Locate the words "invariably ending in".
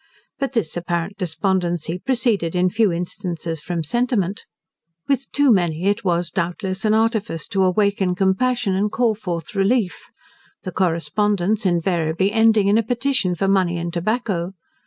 11.67-12.79